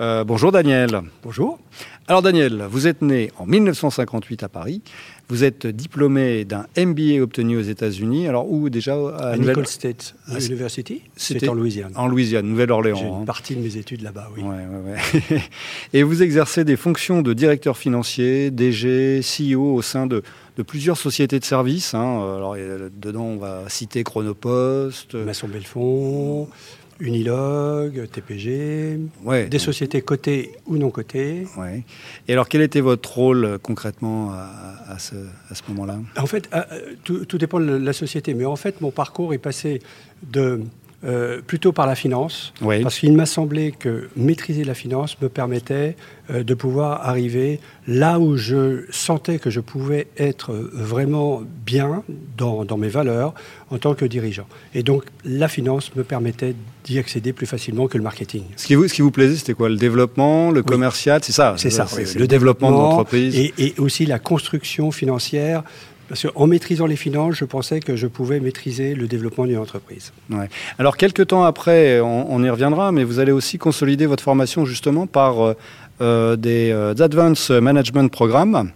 [0.00, 1.02] Euh, bonjour Daniel.
[1.22, 1.58] Bonjour.
[2.08, 4.80] Alors Daniel, vous êtes né en 1958 à Paris.
[5.28, 8.26] Vous êtes diplômé d'un MBA obtenu aux États-Unis.
[8.26, 11.02] Alors où déjà À, Nicole State ah, University.
[11.16, 11.92] C'était en Louisiane.
[11.96, 12.96] En Louisiane, Nouvelle-Orléans.
[12.96, 13.24] J'ai une hein.
[13.26, 14.42] partie de mes études là-bas, oui.
[14.42, 15.42] Ouais, ouais, ouais.
[15.92, 20.22] Et vous exercez des fonctions de directeur financier, DG, CEO au sein de,
[20.56, 21.92] de plusieurs sociétés de services.
[21.92, 22.36] Hein.
[22.36, 26.48] Alors dedans, on va citer Chronopost, Masson Belfond.
[27.00, 28.98] Unilog, TPG,
[29.48, 31.46] des sociétés cotées ou non cotées.
[31.56, 31.82] Ouais.
[32.28, 35.14] Et alors, quel était votre rôle euh, concrètement à, ce,
[35.68, 35.98] moment-là?
[36.16, 36.62] En fait, euh,
[37.04, 38.34] tout, tout, dépend de la société.
[38.34, 39.80] Mais en fait, mon parcours est passé
[40.30, 40.60] de
[41.02, 45.96] euh, plutôt par la finance, parce qu'il m'a semblé que maîtriser la finance me permettait
[46.30, 52.02] euh, de pouvoir arriver là où je sentais que je pouvais être vraiment bien
[52.36, 53.32] dans, mes valeurs
[53.70, 54.46] en tant que dirigeant.
[54.74, 58.42] Et donc la finance me permettait d'y accéder plus facilement que le marketing.
[58.56, 59.70] Ce qui vous, ce qui vous plaisait, c'était quoi?
[59.70, 61.54] Le développement, le commercial, c'est ça?
[61.56, 63.38] C'est ça, le, développement, de l'entreprise.
[63.38, 65.62] Et, et aussi la construction financière
[66.10, 70.12] parce qu'en maîtrisant les finances, je pensais que je pouvais maîtriser le développement d'une entreprise.
[70.76, 75.06] Alors, quelques temps après, on, y reviendra, mais vous allez aussi consolider votre formation justement
[75.06, 75.54] par euh,
[76.00, 78.72] euh, des euh, Advanced Management Programmes.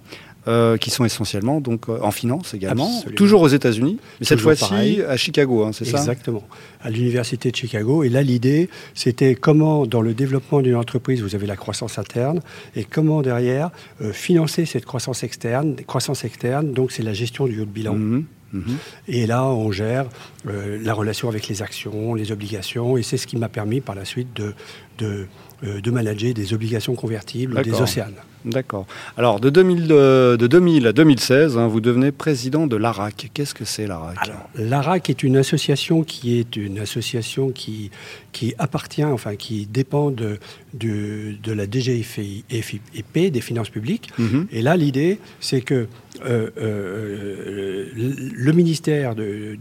[0.46, 5.00] Euh, qui sont essentiellement donc euh, en finance également, toujours aux États-Unis, mais cette fois-ci
[5.00, 5.96] à Chicago, hein, c'est ça?
[5.96, 6.42] Exactement,
[6.82, 8.04] à l'université de Chicago.
[8.04, 12.42] Et là, l'idée, c'était comment, dans le développement d'une entreprise, vous avez la croissance interne,
[12.76, 13.70] et comment derrière
[14.02, 15.76] euh, financer cette croissance externe.
[15.86, 17.94] Croissance externe, donc c'est la gestion du haut de bilan.
[17.94, 18.24] Mhm.
[18.52, 18.76] Mhm.
[19.08, 20.06] Et là, on gère
[20.44, 24.04] la relation avec les actions, les obligations, et c'est ce qui m'a permis par la
[24.04, 24.54] suite de,
[24.98, 25.26] de,
[25.64, 28.14] de manager des obligations convertibles, des océanes.
[28.44, 28.86] D'accord.
[29.16, 33.30] Alors, de 2000, de 2000 à 2016, hein, vous devenez président de l'ARAC.
[33.32, 34.30] Qu'est-ce que c'est l'ARAC?
[34.56, 37.90] L'ARAC est une association qui est une association qui,
[38.32, 40.38] qui appartient, enfin, qui dépend de,
[40.74, 44.10] de, la DGFIP, des finances publiques.
[44.18, 44.46] Mhm.
[44.52, 45.88] Et là, l'idée, c'est que
[46.24, 49.56] euh, euh, le ministère de,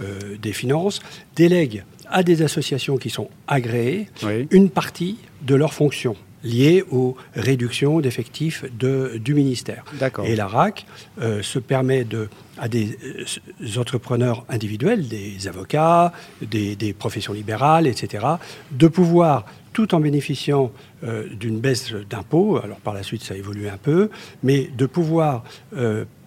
[0.00, 1.00] euh, des Finances
[1.36, 4.08] délègue à des associations qui sont agréées
[4.50, 9.84] une partie de leurs fonctions liées aux réductions d'effectifs de, du ministère.
[10.24, 10.86] Et la RAC
[11.20, 12.28] euh, se permet de,
[12.58, 18.26] à des euh, entrepreneurs individuels, des avocats, des, des, professions libérales, etc.,
[18.70, 20.72] de pouvoir, tout en bénéficiant
[21.04, 24.10] euh, d'une baisse d'impôts, alors par la suite ça a évolué un peu,
[24.42, 25.44] mais de pouvoir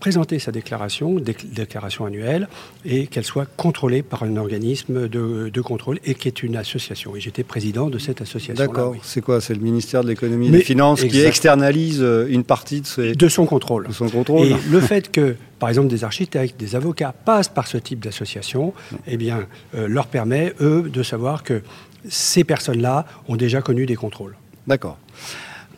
[0.04, 2.50] présenter sa déclaration, déclaration annuelle,
[2.84, 7.16] et qu'elle soit contrôlée par un organisme de, contrôle et qui est une association.
[7.16, 8.66] Et j'étais président de cette association.
[8.66, 8.98] D'accord.
[9.02, 9.40] C'est quoi?
[9.40, 13.28] C'est le ministère de l'économie et des finances qui externalise euh, une partie de, de
[13.30, 13.88] son contrôle.
[13.88, 14.48] De son contrôle.
[14.48, 18.74] Et le fait que, par exemple, des architectes, des avocats passent par ce type d'association,
[19.08, 21.62] eh bien, euh, leur permet, eux, de savoir que
[22.10, 24.36] ces personnes-là ont déjà connu des contrôles.
[24.68, 24.98] D'accord.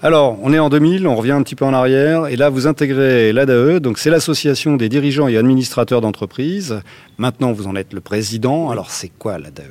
[0.06, 2.68] Alors, on est en 2000, on revient un petit peu en arrière, et là, vous
[2.68, 6.80] intégrez l'ADAE, donc c'est l'association des dirigeants et administrateurs d'entreprises.
[7.18, 8.70] Maintenant, vous en êtes le président.
[8.70, 9.64] Alors, c'est quoi l'ADAE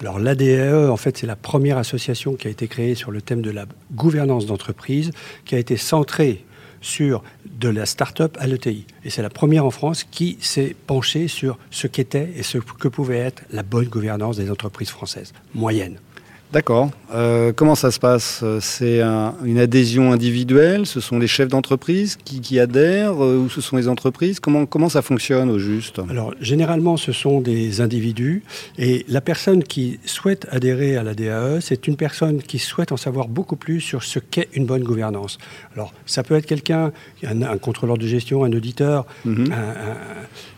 [0.00, 3.40] alors l'ADAE, en fait, c'est la première association qui a été créée sur le thème
[3.40, 3.64] de la
[3.94, 5.12] gouvernance d'entreprise,
[5.44, 6.44] qui a été centrée
[6.82, 7.22] sur
[7.58, 8.86] de la start-up à l'ETI.
[9.04, 12.88] Et c'est la première en France qui s'est penchée sur ce qu'était et ce que
[12.88, 15.98] pouvait être la bonne gouvernance des entreprises françaises, moyennes.
[16.52, 16.90] D'accord.
[17.12, 18.44] Euh, comment ça se passe?
[18.60, 20.86] C'est une adhésion individuelle?
[20.86, 24.40] Ce sont les chefs d'entreprise qui, adhèrent euh, Ou ce sont les entreprises?
[24.40, 26.00] Comment, comment ça fonctionne au juste?
[26.08, 28.42] Alors, généralement, ce sont des individus.
[28.78, 32.96] Et la personne qui souhaite adhérer à la DAE, c'est une personne qui souhaite en
[32.96, 35.38] savoir beaucoup plus sur ce qu'est une bonne gouvernance.
[35.74, 36.92] Alors, ça peut être quelqu'un,
[37.24, 39.52] un, un contrôleur de gestion, un auditeur, mhm.
[39.52, 39.96] un,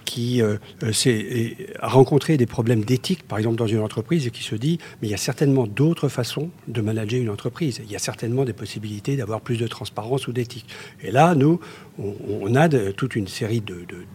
[0.09, 1.51] qui euh, euh,
[1.81, 5.09] a rencontré des problèmes d'éthique, par exemple, dans une entreprise, et qui se dit, mais
[5.09, 7.83] il y a certainement d'autres façons de manager une entreprise.
[7.85, 10.65] Il y a certainement des possibilités d'avoir plus de transparence ou d'éthique.
[11.03, 11.61] Et là, nous,
[11.99, 13.63] on, a toute une série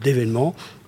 [0.02, 0.83] d'événements euh,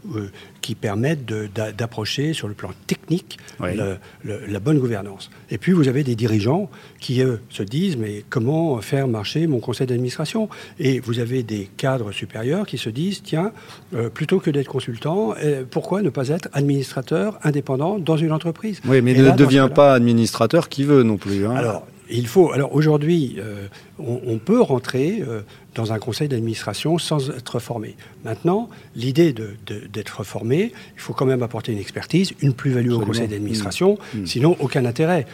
[0.61, 5.29] qui permettent d'approcher sur le plan technique la bonne gouvernance.
[5.49, 6.69] Et puis vous avez des dirigeants
[6.99, 10.49] qui eux, se disent mais comment faire marcher mon conseil d'administration?
[10.79, 13.51] Et vous avez des cadres supérieurs qui se disent tiens,
[13.93, 18.81] euh, plutôt que d'être consultant, euh, pourquoi ne pas être administrateur indépendant dans une entreprise?
[18.85, 21.45] Oui, mais ne devient pas administrateur qui veut non plus.
[21.45, 21.55] Hein.
[21.55, 22.51] Alors, il faut.
[22.51, 23.67] Alors aujourd'hui, euh,
[23.99, 25.41] on, peut rentrer euh,
[25.73, 27.95] dans un conseil d'administration sans être formé.
[28.23, 33.27] Maintenant, l'idée d'être formé, il faut quand même apporter une expertise, une plus-value au conseil
[33.27, 34.19] d'administration, mmh.
[34.19, 34.25] Mmh.
[34.25, 35.25] sinon aucun intérêt.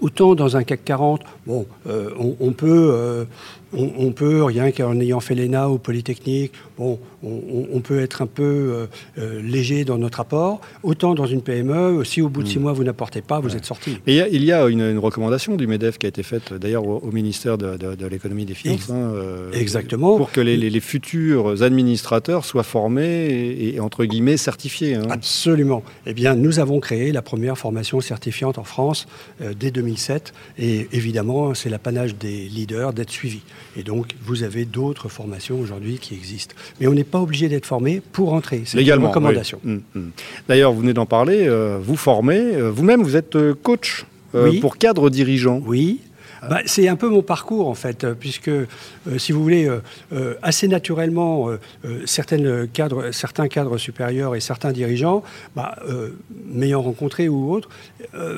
[0.00, 3.26] autant dans un CAC 40, bon, on, peut
[3.74, 8.42] on, peut, rien qu'en ayant fait l'ENA ou Polytechnique, bon, on, peut être un peu
[8.42, 8.86] euh,
[9.18, 10.60] euh, léger dans notre apport.
[10.82, 12.62] Autant dans une PME, si au bout de six mm.
[12.62, 13.98] mois vous n'apportez pas, vous êtes sorti.
[14.06, 18.06] il y a, une, recommandation du MEDEF qui a été faite d'ailleurs au, ministère de,
[18.06, 18.90] l'économie et des finances.
[18.90, 20.16] Hein, euh, Exactement.
[20.16, 24.96] Pour que les, futurs administrateurs soient formés et, entre guillemets certifiés.
[24.96, 25.06] Hein.
[25.10, 25.82] Absolument.
[26.06, 29.06] Eh bien, nous avons créé la première formation certifiante en France
[29.40, 30.32] dès 2007.
[30.58, 33.42] Et évidemment, c'est l'apanage des leaders d'être suivis.
[33.76, 36.54] Et donc, vous avez d'autres formations aujourd'hui qui existent.
[36.80, 38.62] Mais on n'est pas obligé d'être formé pour entrer.
[38.64, 39.60] C'est une recommandation.
[39.64, 40.10] Hum, hum.
[40.48, 41.46] D'ailleurs, vous venez d'en parler.
[41.46, 42.38] Euh, vous formez.
[42.38, 44.06] Euh, vous-même, vous êtes euh, coach
[44.60, 45.60] pour cadre dirigeant.
[45.66, 46.00] Oui,
[46.48, 48.66] bah, c'est un peu mon parcours, en fait, euh, puisque, euh,
[49.16, 49.68] si vous voulez,
[50.12, 51.48] euh, assez naturellement,
[52.04, 55.22] certaines cadres, certains cadres supérieurs et certains dirigeants,
[55.54, 55.76] bah,
[56.46, 57.68] m'ayant rencontré ou autres,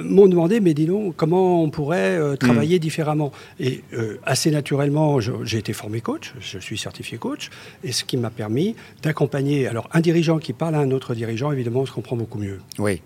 [0.02, 2.80] m'ont demandé, mais dis donc, comment on pourrait travailler hmm.
[2.80, 3.32] différemment?
[3.60, 3.82] Et
[4.24, 7.50] assez naturellement, j'ai été formé coach, je suis certifié coach,
[7.82, 9.66] et ce qui m'a permis d'accompagner.
[9.66, 12.60] Alors, un dirigeant qui parle à un autre dirigeant, évidemment, on se comprend beaucoup mieux.
[12.78, 13.00] Oui.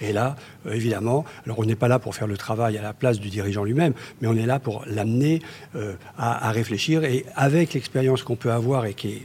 [0.00, 0.36] Et là,
[0.66, 3.28] euh, évidemment, alors on n'est pas là pour faire le travail à la place du
[3.28, 5.40] dirigeant lui-même, mais on est là pour l'amener
[5.76, 7.04] euh, à, réfléchir.
[7.04, 9.22] Et avec l'expérience qu'on peut avoir et qui est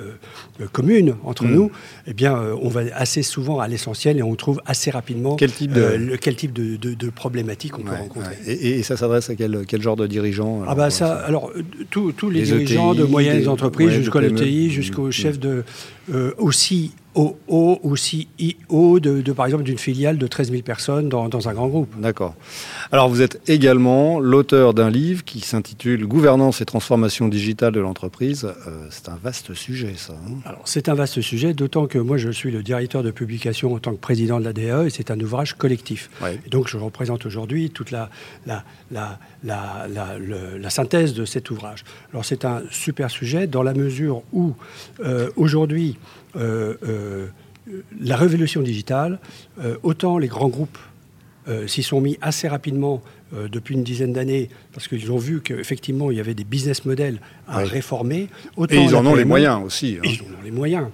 [0.00, 1.54] euh, commune entre mm.
[1.54, 1.70] nous,
[2.06, 5.72] eh bien, on va assez souvent à l'essentiel et on trouve assez rapidement quel type
[5.72, 8.36] de, le, quel type de, de, problématique on peut rencontrer.
[8.46, 11.52] Et, ça s'adresse à quel, quel, genre de dirigeant Ah bah ça, alors
[11.90, 15.12] tous les, dirigeants de moyennes entreprises jusqu'au LTI, jusqu'au mm.
[15.12, 15.64] chef de
[16.38, 21.28] aussi haut ou CEO de, de, par exemple d'une filiale de 13 000 personnes dans,
[21.28, 21.92] dans un grand groupe.
[22.00, 22.34] D'accord.
[22.90, 28.44] Alors vous êtes également l'auteur d'un livre qui s'intitule Gouvernance et transformation digitale de l'entreprise.
[28.44, 30.14] Euh, c'est un vaste sujet ça.
[30.14, 30.36] Hein?
[30.44, 33.78] Alors c'est un vaste sujet, d'autant que moi je suis le directeur de publication en
[33.78, 36.10] tant que président de l'ADE et c'est un ouvrage collectif.
[36.46, 38.10] Et donc je représente aujourd'hui toute la,
[38.46, 41.84] la, la, la, la synthèse de cet ouvrage.
[42.12, 44.54] Alors c'est un super sujet dans la mesure où
[45.04, 45.98] euh, aujourd'hui
[48.00, 49.18] la révolution digitale,
[49.60, 50.78] euh, autant les grands groupes
[51.66, 53.02] s'y sont mis assez rapidement
[53.32, 57.18] depuis une dizaine d'années, parce qu'ils ont vu qu'effectivement, il y avait des business models
[57.48, 58.28] à réformer.
[58.56, 59.98] Autant et ils en ont les moyens aussi.
[59.98, 60.02] Hein.
[60.04, 60.86] Ils en ont les moyens.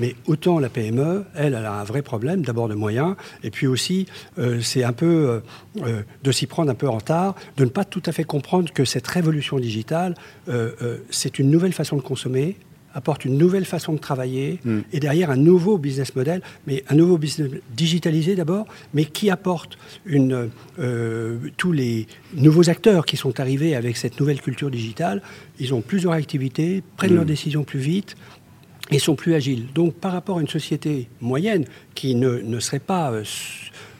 [0.00, 3.14] Mais autant la PME, elle, elle a un vrai problème, d'abord de moyens,
[3.44, 4.06] et puis aussi,
[4.60, 5.40] c'est un peu
[5.76, 8.84] de s'y prendre un peu en retard, de ne pas tout à fait comprendre que
[8.84, 10.16] cette révolution digitale,
[11.10, 12.56] c'est une nouvelle façon de consommer,
[12.96, 14.80] apporte une nouvelle façon de travailler mm.
[14.92, 19.78] et derrière un nouveau business model, mais un nouveau business digitalisé d'abord, mais qui apporte
[20.06, 20.48] une,
[20.78, 25.22] euh, tous les nouveaux acteurs qui sont arrivés avec cette nouvelle culture digitale.
[25.60, 27.16] Ils ont plusieurs activités, prennent mm.
[27.16, 28.16] leurs décisions plus vite,
[28.90, 29.66] et sont plus agiles.
[29.74, 31.64] Donc par rapport à une société moyenne
[31.94, 33.24] qui ne, ne serait pas euh,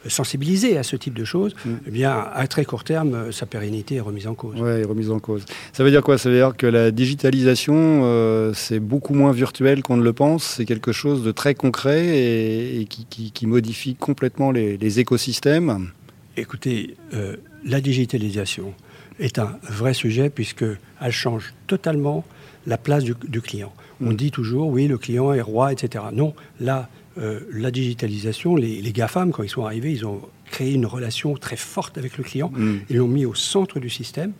[0.09, 1.69] sensibiliser à ce type de choses, mm.
[1.87, 4.55] eh bien, à très court terme, sa pérennité est remise en cause.
[4.59, 5.45] Oui, remise en cause.
[5.73, 6.17] Ça veut dire quoi?
[6.17, 10.43] Ça veut dire que la digitalisation, euh, c'est beaucoup moins virtuel qu'on ne le pense.
[10.43, 15.91] C'est quelque chose de très concret et, qui, modifie complètement les, écosystèmes?
[16.35, 18.73] Écoutez, euh, la digitalisation
[19.19, 22.23] est un vrai sujet puisqu'elle change totalement
[22.65, 23.73] la place du, client.
[24.01, 24.15] On mm.
[24.15, 26.05] dit toujours, oui, le client est roi, etc.
[26.13, 30.21] Non, là, euh, la digitalisation, les, GAFAM, quand ils sont arrivés, ils ont
[30.51, 32.51] créé une relation très forte avec le client.
[32.53, 32.77] Mm.
[32.89, 34.33] Ils l'ont mis au centre du système.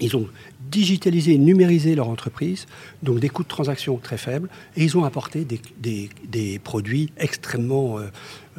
[0.00, 0.28] Ils ont
[0.70, 2.66] digitalisé, numérisé leur entreprise,
[3.02, 7.98] donc des coûts de transaction très faibles, et ils ont apporté des, produits extrêmement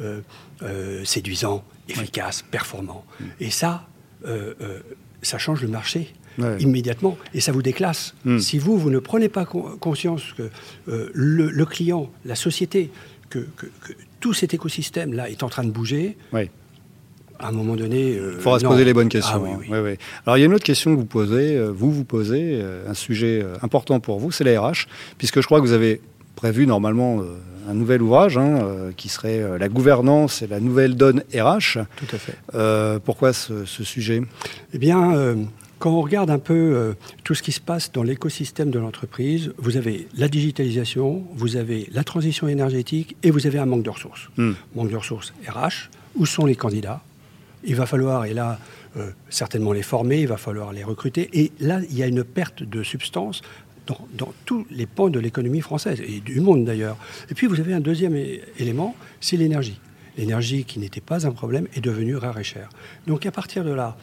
[0.00, 0.20] euh,
[0.62, 3.04] euh, séduisants, efficaces, performants.
[3.20, 3.24] Mm.
[3.40, 3.88] Et ça,
[5.22, 6.12] ça change le marché.
[6.58, 8.14] Immédiatement et ça vous déclasse.
[8.24, 8.38] Mm.
[8.38, 10.50] Si vous, vous ne prenez pas conscience que
[10.86, 12.90] le, client, la société
[13.30, 13.46] que,
[14.20, 16.50] tout cet écosystème-là est en train de bouger, oui.
[17.38, 18.12] à un moment donné...
[18.12, 19.44] Il euh, faudra se poser les bonnes questions.
[19.44, 19.94] Ah hein.
[20.26, 22.88] Alors il y a une autre question que vous posez, euh, vous vous posez, euh,
[22.88, 24.86] un sujet important pour vous, c'est la RH,
[25.18, 26.00] puisque je crois que vous avez
[26.34, 27.22] prévu normalement
[27.68, 31.78] un nouvel ouvrage hein, qui serait la gouvernance et la nouvelle donne RH.
[31.96, 33.00] Tout à fait.
[33.04, 34.22] pourquoi ce, ce sujet?
[34.72, 35.36] Eh bien
[35.78, 36.94] quand on regarde un peu euh,
[37.24, 41.88] tout ce qui se passe dans l'écosystème de l'entreprise, vous avez la digitalisation, vous avez
[41.92, 44.28] la transition énergétique et vous avez un manque de ressources.
[44.36, 44.52] Hmm.
[44.74, 47.02] Manque de ressources RH, où sont les candidats?
[47.64, 48.58] Il va falloir, et là,
[48.96, 51.28] euh, certainement les former, il va falloir les recruter.
[51.32, 53.42] Et là, il y a une perte de substance
[53.86, 56.96] dans, dans, tous les pans de l'économie française, et du monde d'ailleurs.
[57.30, 58.16] Et puis vous avez un deuxième
[58.58, 59.80] élément, c'est l'énergie.
[60.18, 62.68] L'énergie qui n'était pas un problème est devenue rare et chère.
[63.06, 63.96] Donc à partir de là,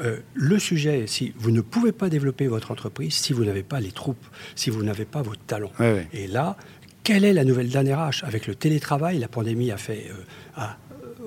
[0.00, 3.80] euh, le sujet, si vous ne pouvez pas développer votre entreprise, si vous n'avez pas
[3.80, 4.24] les troupes,
[4.54, 5.72] si vous n'avez pas vos talents.
[6.12, 6.56] Et là,
[7.04, 10.62] quelle est la nouvelle donne RH Avec le télétravail, la pandémie a fait euh,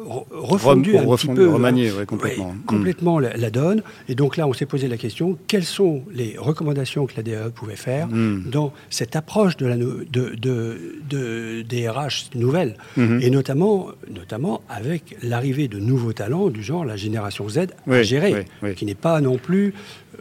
[0.05, 2.65] refondu un petit peu, remanié, complètement, mm.
[2.65, 3.81] complètement la, donne.
[4.09, 7.49] Et donc là, on s'est posé la question quelles sont les recommandations que la DAE
[7.49, 8.49] pouvait faire mm.
[8.49, 13.21] dans cette approche de la de, de, des RH nouvelles, mm-hmm.
[13.21, 18.45] et notamment, notamment avec l'arrivée de nouveaux talents du genre la génération Z à gérer,
[18.75, 19.73] qui n'est pas non plus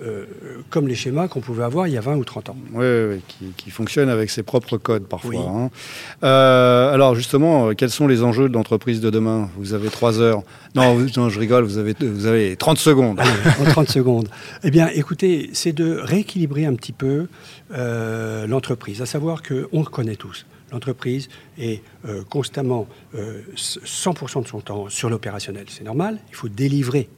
[0.03, 0.25] euh,
[0.71, 2.57] comme les schémas qu'on pouvait avoir il y a 20 ou 30 ans.
[2.73, 5.44] Oui, qui, qui fonctionnent avec ses propres codes parfois.
[5.49, 5.71] Hein.
[6.23, 9.51] Euh, alors justement, euh, quels sont les enjeux de l'entreprise de demain?
[9.57, 10.43] Vous avez 3 heures.
[10.75, 13.21] Non, non, je rigole, vous avez, vous avez 30 secondes.
[13.71, 14.29] 30 secondes.
[14.63, 17.27] Eh bien, écoutez, c'est de rééquilibrer un petit peu
[17.71, 21.83] l'entreprise, à savoir qu'on le connaît tous l'entreprise est
[22.29, 25.67] constamment 100% de son temps sur l'opérationnel.
[25.69, 27.09] C'est normal, il faut délivrer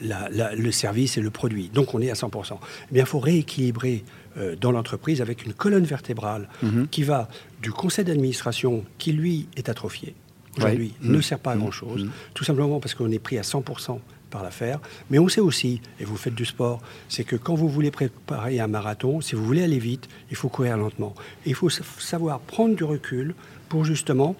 [0.00, 1.70] le service et le produit.
[1.72, 2.54] Donc on est à 100%.
[2.90, 4.04] Eh bien, il faut rééquilibrer
[4.36, 6.88] euh, dans l'entreprise avec une colonne vertébrale mhm.
[6.88, 7.28] qui va
[7.62, 10.14] du conseil d'administration qui, lui, est atrophié.
[10.56, 11.22] Aujourd'hui, ne mhm.
[11.22, 11.62] sert pas à mhm.
[11.62, 13.98] grand-chose, tout simplement parce qu'on est pris à 100%
[14.30, 14.80] par l'affaire.
[15.10, 18.60] Mais on sait aussi, et vous faites du sport, c'est que quand vous voulez préparer
[18.60, 21.14] un marathon, si vous voulez aller vite, il faut courir lentement.
[21.44, 23.34] Et il faut savoir prendre du recul
[23.68, 24.36] pour justement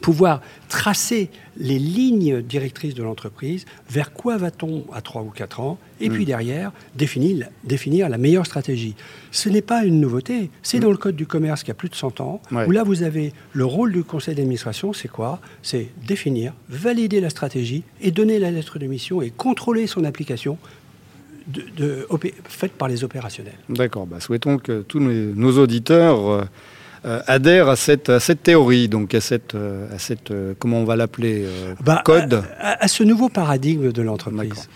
[0.00, 5.78] pouvoir tracer les lignes directrices de l'entreprise, vers quoi va-t-on à 3 ou 4 ans,
[6.00, 6.26] et puis mm.
[6.26, 8.94] derrière, définir, définir, la meilleure stratégie.
[9.30, 10.80] Ce n'est pas une nouveauté, c'est mm.
[10.80, 13.32] dans le Code du commerce qui a plus de 100 ans, où là vous avez
[13.52, 15.40] le rôle du conseil d'administration, c'est quoi?
[15.62, 20.58] C'est définir, valider la stratégie et donner la lettre de mission et contrôler son application
[21.48, 22.06] de,
[22.44, 23.58] faite par les opérationnels.
[23.68, 26.28] D'accord, bah, souhaitons que tous nos, auditeurs...
[26.28, 26.44] Euh,
[27.04, 30.78] euh, adhère à cette, à cette théorie, donc à cette, euh, à cette euh, comment
[30.78, 31.44] on va l'appeler,
[31.84, 34.68] bah, code à, ce nouveau paradigme de l'entreprise.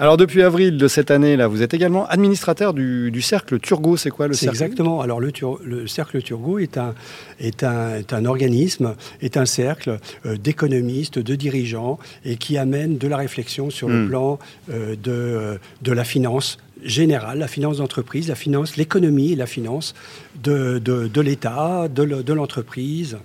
[0.00, 3.96] Alors depuis avril de cette année, là, vous êtes également administrateur du, du cercle Turgot.
[3.96, 4.54] C'est quoi le cercle?
[4.54, 5.00] Exactement.
[5.00, 5.32] Alors le,
[5.64, 6.94] le, cercle Turgot est un,
[7.40, 13.08] est un, est un organisme, est un cercle d'économistes, de dirigeants et qui amène de
[13.08, 14.08] la réflexion sur le hmm.
[14.08, 14.38] plan
[14.70, 19.94] de, de la finance générale, la finance d'entreprise, la finance, l'économie et la finance
[20.42, 23.18] de, de, l'État, de l'entreprise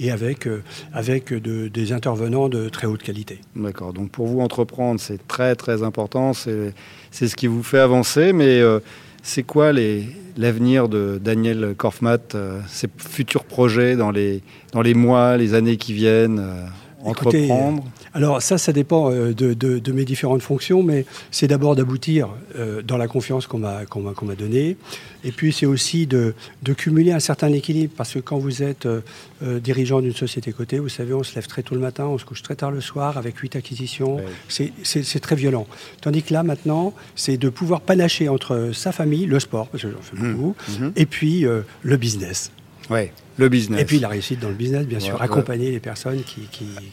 [0.00, 0.62] et avec, euh,
[0.92, 3.40] avec des intervenants de très haute qualité.
[3.56, 3.92] D'accord.
[3.92, 6.32] Donc pour vous, entreprendre, c'est très très important.
[6.32, 6.72] C'est
[7.12, 8.32] ce qui vous fait avancer.
[8.32, 8.80] Mais euh,
[9.22, 15.36] c'est quoi l'avenir de Daniel Korfmat, euh, ses futurs projets dans les, dans les mois,
[15.36, 16.42] les années qui viennent
[17.04, 22.82] entreprendre alors ça, ça dépend euh, de, mes différentes fonctions, mais c'est d'abord d'aboutir euh,
[22.82, 24.76] dans la confiance qu'on m'a donnée.
[25.24, 26.34] Et puis c'est aussi de,
[26.76, 29.02] cumuler un certain équilibre, parce que quand vous êtes euh,
[29.60, 32.24] dirigeant d'une société cotée, vous savez, on se lève très tôt le matin, on se
[32.24, 34.18] couche très tard le soir, avec huit acquisitions.
[34.48, 35.66] C'est très violent.
[36.00, 39.90] Tandis que là, maintenant, c'est de pouvoir panacher entre sa famille, le sport, parce que
[39.90, 40.32] j'en fais mmh.
[40.32, 40.88] beaucoup, mmh.
[40.96, 41.44] et puis
[41.82, 42.50] le business.
[42.90, 43.12] Ouais.
[43.38, 43.80] Le business.
[43.80, 46.42] Et puis la réussite dans le business, bien sûr, accompagner les personnes qui,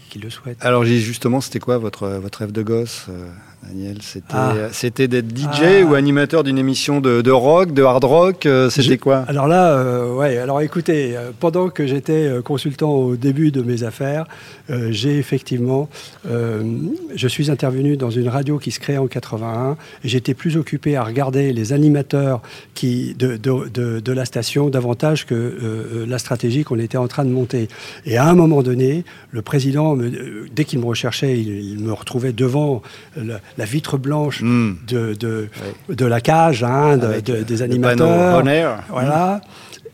[0.09, 0.57] qui, le souhaitent.
[0.61, 3.27] Alors justement, c'était quoi votre, votre rêve de gosse euh,
[3.67, 3.97] Daniel,
[4.29, 4.53] ah.
[4.71, 5.83] c'était d'être DJ ah.
[5.85, 9.25] ou animateur d'une émission de, rock, de hard rock euh, C'était quoi?
[9.27, 10.37] Alors là, euh, ouais.
[10.37, 14.25] Alors écoutez, euh, pendant que j'étais consultant au début de mes affaires,
[14.69, 15.89] j'ai effectivement,
[16.25, 20.95] je suis intervenu dans une radio qui se crée en 81 et j'étais plus occupé
[20.95, 22.41] à regarder les animateurs
[22.73, 27.29] qui de, de, de, la station davantage que la stratégie qu'on était en train de
[27.29, 27.67] monter.
[28.05, 29.97] Et à un moment donné, le président,
[30.53, 32.81] dès qu'il me recherchait, il, me retrouvait devant
[33.15, 34.75] la vitre blanche hmm.
[34.87, 35.47] de, de,
[35.89, 38.43] de, la cage, hein, des animateurs.
[38.89, 39.41] Voilà.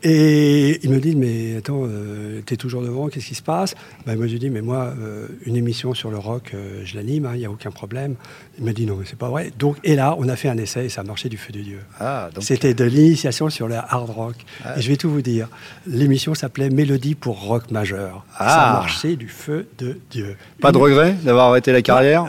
[0.04, 3.74] Et il me dit, mais attends, euh, tu es toujours devant, qu'est-ce qui se passe?
[4.04, 7.24] Ben, Moi, je dis, mais moi, euh, une émission sur le rock, euh, je l'anime,
[7.24, 8.16] il hein, n'y a aucun problème.
[8.58, 9.52] Il me dit, non, mais c'est pas vrai.
[9.58, 11.60] Donc, et là, on a fait un essai et ça a marché du feu de
[11.60, 11.78] Dieu.
[12.00, 14.34] Ah, C'était de l'initiation sur le hard rock.
[14.64, 14.76] Ah.
[14.76, 15.48] Et je vais tout vous dire.
[15.86, 18.24] L'émission s'appelait Mélodie pour rock majeur.
[18.36, 18.72] Ça a ah.
[18.72, 20.36] marché du feu de Dieu.
[20.60, 22.26] Pas de regret d'avoir arrêté la carrière?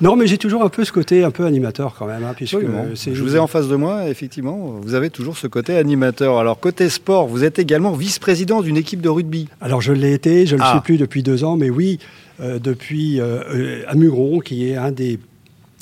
[0.00, 2.24] Non, mais j'ai toujours un peu ce côté un peu animateur quand même.
[2.24, 5.76] Hein, puisque Je vous ai en face de moi, effectivement, vous avez toujours ce côté
[5.76, 6.38] animateur.
[6.38, 9.48] Alors, côté sport, vous êtes également vice-président d'une équipe de rugby.
[9.60, 10.70] Alors, je l'ai été, je ne le ah.
[10.72, 11.98] suis plus depuis deux ans, mais oui,
[12.40, 15.18] euh, depuis euh, euh, à Mugron, qui est un des,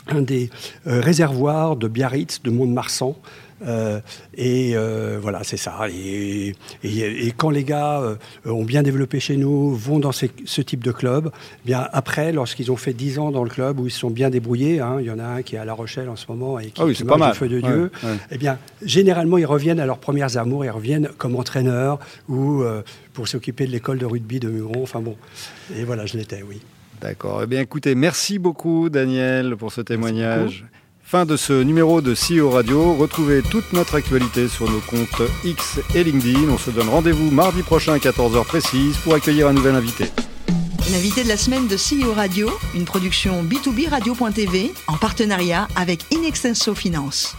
[0.08, 0.50] un des
[0.84, 3.16] réservoirs de Biarritz, de Mont-de-Marsan,
[4.36, 4.74] et
[5.20, 5.86] voilà, c'est ça.
[5.90, 8.02] Et, et, quand les gars
[8.44, 11.30] ont bien développé chez nous, vont dans ce type de club,
[11.64, 14.10] eh bien après, lorsqu'ils ont fait 10 ans dans le club où ils se sont
[14.10, 16.26] bien débrouillés, hein, il y en a un qui est à La Rochelle en ce
[16.28, 17.90] moment et qui, marche pas feu de Dieu,
[18.30, 21.98] eh bien généralement ils reviennent à leurs premières amours, ils reviennent comme entraîneurs
[22.28, 22.62] ou
[23.12, 24.82] pour s'occuper de l'école de rugby de Muron.
[24.82, 25.16] Enfin bon,
[25.76, 26.60] et voilà, je l'étais, oui.
[27.00, 27.42] D'accord.
[27.42, 30.64] Eh bien, écoutez, merci beaucoup, Daniel, pour ce témoignage.
[31.10, 32.92] Fin de ce numéro de CEO Radio.
[32.92, 36.50] Retrouvez toute notre actualité sur nos comptes X et LinkedIn.
[36.50, 40.04] On se donne rendez-vous mardi prochain à 14h précise pour accueillir un nouvel invité.
[40.92, 46.74] L'invité de la semaine de CEO Radio, une production B2B Radio.tv en partenariat avec Inextenso
[46.74, 47.34] Finance.